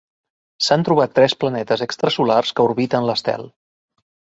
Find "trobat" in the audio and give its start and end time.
0.87-1.13